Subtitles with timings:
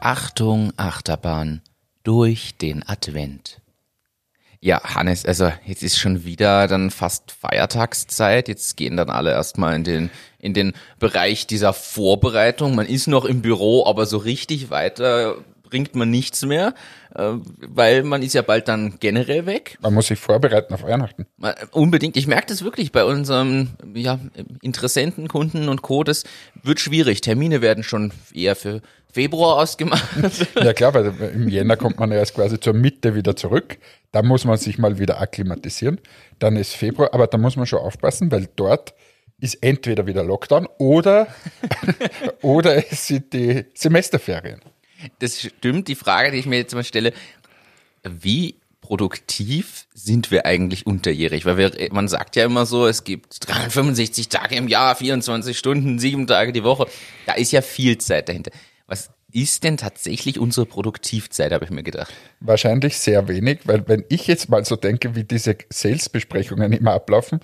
[0.00, 1.62] Achtung, Achterbahn,
[2.02, 3.60] durch den Advent.
[4.62, 8.48] Ja, Hannes, also jetzt ist schon wieder dann fast Feiertagszeit.
[8.48, 12.74] Jetzt gehen dann alle erstmal in den, in den Bereich dieser Vorbereitung.
[12.74, 15.36] Man ist noch im Büro, aber so richtig weiter
[15.70, 16.74] bringt man nichts mehr,
[17.14, 19.78] äh, weil man ist ja bald dann generell weg.
[19.80, 21.26] Man muss sich vorbereiten auf Weihnachten.
[21.70, 22.16] Unbedingt.
[22.16, 24.18] Ich merke das wirklich bei unseren ja,
[24.60, 26.04] Interessenten, Kunden und Co.
[26.04, 26.24] Das
[26.62, 27.20] wird schwierig.
[27.20, 30.04] Termine werden schon eher für Februar ausgemacht.
[30.54, 33.78] Ja klar, weil im Jänner kommt man erst quasi zur Mitte wieder zurück.
[34.12, 36.00] Da muss man sich mal wieder akklimatisieren.
[36.38, 38.94] Dann ist Februar, aber da muss man schon aufpassen, weil dort
[39.40, 41.28] ist entweder wieder Lockdown oder,
[42.42, 44.60] oder es sind die Semesterferien.
[45.18, 45.88] Das stimmt.
[45.88, 47.12] Die Frage, die ich mir jetzt mal stelle,
[48.02, 51.44] wie produktiv sind wir eigentlich unterjährig?
[51.44, 55.98] Weil wir, man sagt ja immer so, es gibt 365 Tage im Jahr, 24 Stunden,
[55.98, 56.86] sieben Tage die Woche.
[57.26, 58.50] Da ist ja viel Zeit dahinter.
[58.86, 62.12] Was ist denn tatsächlich unsere Produktivzeit, habe ich mir gedacht.
[62.40, 67.40] Wahrscheinlich sehr wenig, weil wenn ich jetzt mal so denke, wie diese Sales-Besprechungen immer ablaufen,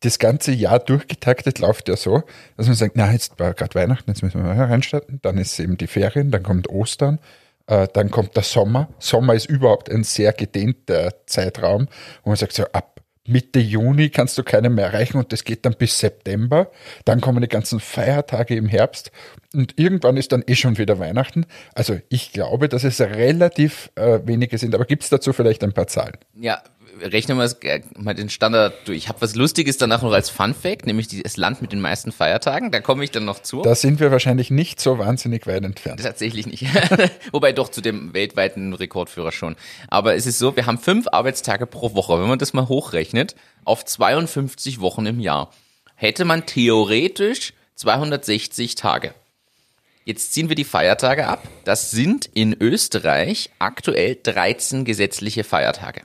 [0.00, 2.22] das ganze Jahr durchgetaktet läuft ja so,
[2.56, 5.58] dass man sagt, na, jetzt war gerade Weihnachten, jetzt müssen wir mal reinstarten, dann ist
[5.60, 7.18] eben die Ferien, dann kommt Ostern,
[7.66, 8.88] äh, dann kommt der Sommer.
[8.98, 11.88] Sommer ist überhaupt ein sehr gedehnter Zeitraum,
[12.24, 15.64] wo man sagt, so ab Mitte Juni kannst du keinen mehr erreichen und das geht
[15.64, 16.70] dann bis September.
[17.04, 19.12] Dann kommen die ganzen Feiertage im Herbst
[19.54, 21.46] und irgendwann ist dann eh schon wieder Weihnachten.
[21.74, 24.74] Also ich glaube, dass es relativ äh, wenige sind.
[24.74, 26.16] Aber gibt es dazu vielleicht ein paar Zahlen?
[26.34, 26.62] Ja,
[27.00, 28.98] rechnen wir mal den Standard durch.
[28.98, 32.12] Ich habe was Lustiges danach noch als Fun Fact, nämlich das Land mit den meisten
[32.12, 32.70] Feiertagen.
[32.70, 33.62] Da komme ich dann noch zu.
[33.62, 36.02] Da sind wir wahrscheinlich nicht so wahnsinnig weit entfernt.
[36.02, 36.66] Tatsächlich nicht.
[37.32, 39.56] Wobei doch zu dem weltweiten Rekordführer schon.
[39.88, 42.20] Aber es ist so, wir haben fünf Arbeitstage pro Woche.
[42.20, 43.21] Wenn man das mal hochrechnet,
[43.64, 45.52] auf 52 Wochen im Jahr,
[45.94, 49.14] hätte man theoretisch 260 Tage.
[50.04, 51.46] Jetzt ziehen wir die Feiertage ab.
[51.64, 56.02] Das sind in Österreich aktuell 13 gesetzliche Feiertage.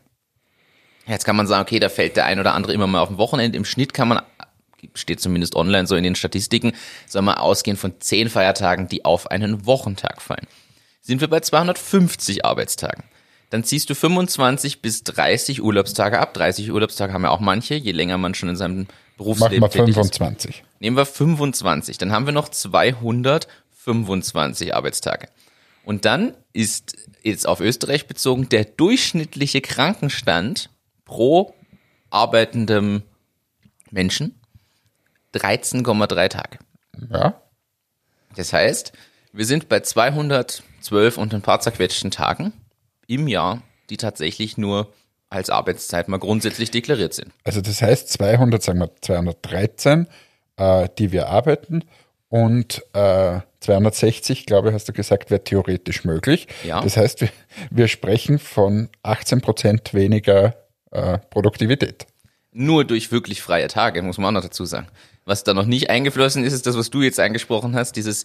[1.08, 3.18] Jetzt kann man sagen, okay, da fällt der ein oder andere immer mal auf dem
[3.18, 3.58] Wochenende.
[3.58, 4.22] Im Schnitt kann man,
[4.94, 6.74] steht zumindest online so in den Statistiken,
[7.08, 10.48] soll man ausgehen von zehn Feiertagen, die auf einen Wochentag fallen.
[11.02, 13.04] Sind wir bei 250 Arbeitstagen.
[13.50, 16.34] Dann ziehst du 25 bis 30 Urlaubstage ab.
[16.34, 18.88] 30 Urlaubstage haben ja auch manche, je länger man schon in seinem
[19.18, 20.52] Berufsleben Machen wir 25.
[20.52, 20.64] Ist.
[20.80, 21.98] Nehmen wir 25.
[21.98, 25.30] Dann haben wir noch 225 Arbeitstage.
[25.84, 30.70] Und dann ist jetzt auf Österreich bezogen der durchschnittliche Krankenstand
[31.06, 31.56] pro
[32.10, 33.04] arbeitendem
[33.90, 34.40] Menschen
[35.34, 36.60] 13,3 Tage.
[37.10, 37.42] Ja.
[38.36, 38.94] Das heißt,
[39.32, 42.54] wir sind bei 212 und ein paar zerquetschten Tagen
[43.08, 44.94] im Jahr, die tatsächlich nur
[45.30, 47.32] als Arbeitszeit mal grundsätzlich deklariert sind.
[47.44, 50.08] Also das heißt 200, sagen wir 213,
[50.58, 51.84] äh, die wir arbeiten
[52.30, 56.48] und äh, 260, glaube ich, hast du gesagt, wäre theoretisch möglich.
[56.64, 56.82] Ja.
[56.82, 57.30] Das heißt, wir,
[57.70, 60.56] wir sprechen von 18 Prozent weniger
[60.92, 62.06] äh, Produktivität.
[62.52, 64.88] Nur durch wirklich freie Tage, muss man auch noch dazu sagen.
[65.26, 68.24] Was da noch nicht eingeflossen ist, ist das, was du jetzt angesprochen hast, dieses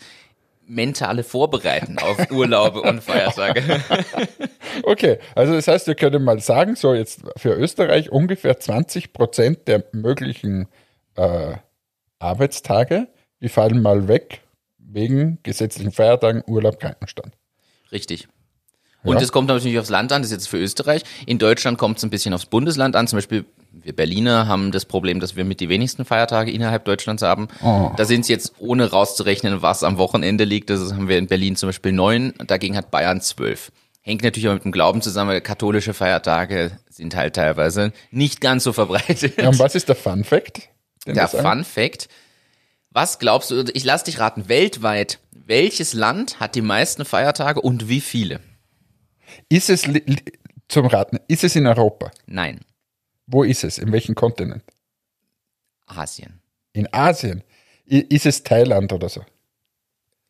[0.66, 3.62] mentale Vorbereiten auf Urlaube und Feiertage.
[4.82, 9.68] Okay, also das heißt, wir können mal sagen, so jetzt für Österreich ungefähr 20 Prozent
[9.68, 10.68] der möglichen
[11.16, 11.56] äh,
[12.18, 13.08] Arbeitstage,
[13.40, 14.40] die fallen mal weg
[14.78, 17.34] wegen gesetzlichen Feiertagen, Urlaub, Krankenstand.
[17.90, 18.28] Richtig.
[19.04, 19.32] Und es ja.
[19.32, 21.02] kommt natürlich aufs Land an, das ist jetzt für Österreich.
[21.26, 23.08] In Deutschland kommt es ein bisschen aufs Bundesland an.
[23.08, 27.22] Zum Beispiel wir Berliner haben das Problem, dass wir mit die wenigsten Feiertage innerhalb Deutschlands
[27.22, 27.48] haben.
[27.62, 27.90] Oh.
[27.96, 30.70] Da sind es jetzt, ohne rauszurechnen, was am Wochenende liegt.
[30.70, 33.72] Das haben wir in Berlin zum Beispiel neun, dagegen hat Bayern zwölf.
[34.02, 35.40] Hängt natürlich auch mit dem Glauben zusammen.
[35.42, 39.40] Katholische Feiertage sind halt teilweise nicht ganz so verbreitet.
[39.40, 40.68] Ja, und was ist der Fun Fact?
[41.06, 42.08] Der Fun Fact.
[42.90, 47.88] Was glaubst du, ich lass dich raten, weltweit, welches Land hat die meisten Feiertage und
[47.88, 48.40] wie viele?
[49.48, 49.88] Ist es
[50.68, 52.10] zum Raten, ist es in Europa?
[52.26, 52.60] Nein.
[53.26, 53.78] Wo ist es?
[53.78, 54.64] In welchem Kontinent?
[55.86, 56.40] Asien.
[56.72, 57.44] In Asien?
[57.86, 59.24] Ist es Thailand oder so?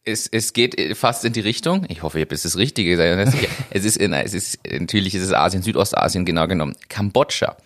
[0.05, 1.85] Es, es geht fast in die Richtung.
[1.89, 3.35] Ich hoffe, ich habe es das Richtige gesagt.
[3.71, 6.75] Es ist, nein, es ist, natürlich ist es Asien, Südostasien genau genommen.
[6.89, 7.57] Kambodscha.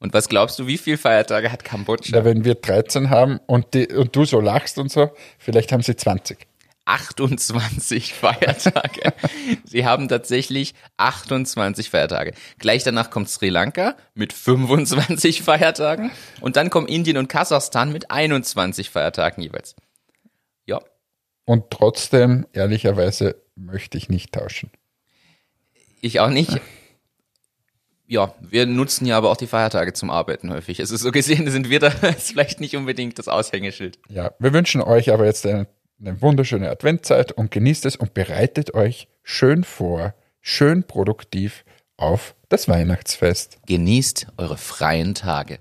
[0.00, 2.16] Und was glaubst du, wie viele Feiertage hat Kambodscha?
[2.16, 5.82] Ja, wenn wir 13 haben und, die, und du so lachst und so, vielleicht haben
[5.82, 6.38] sie 20.
[6.88, 9.12] 28 Feiertage.
[9.64, 12.32] Sie haben tatsächlich 28 Feiertage.
[12.58, 16.10] Gleich danach kommt Sri Lanka mit 25 Feiertagen
[16.40, 19.76] und dann kommen Indien und Kasachstan mit 21 Feiertagen jeweils.
[21.48, 24.70] Und trotzdem, ehrlicherweise, möchte ich nicht tauschen.
[26.00, 26.60] Ich auch nicht.
[28.06, 30.80] Ja, wir nutzen ja aber auch die Feiertage zum Arbeiten häufig.
[30.80, 33.98] Also so gesehen sind wir da vielleicht nicht unbedingt das Aushängeschild.
[34.08, 35.66] Ja, wir wünschen euch aber jetzt eine
[36.00, 41.64] eine wunderschöne Adventzeit und genießt es und bereitet euch schön vor, schön produktiv
[41.96, 43.58] auf das Weihnachtsfest.
[43.66, 45.58] Genießt eure freien Tage.